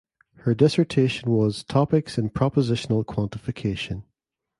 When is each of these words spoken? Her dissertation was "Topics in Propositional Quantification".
Her 0.37 0.55
dissertation 0.55 1.29
was 1.29 1.63
"Topics 1.63 2.17
in 2.17 2.31
Propositional 2.31 3.05
Quantification". 3.05 4.01